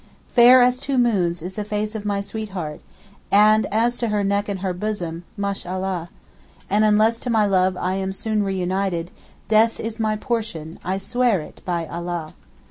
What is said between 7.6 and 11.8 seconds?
I am soon reunited Death is my portion—I swear it